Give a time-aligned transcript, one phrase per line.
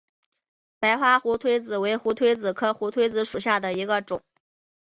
[0.79, 4.23] 白花胡颓子为胡颓子科胡颓子属下的一个种。